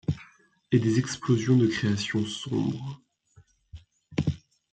Et 0.71 0.79
des 0.79 0.97
explosions 0.97 1.55
de 1.55 1.67
créations 1.67 2.25
sombres. 2.25 2.99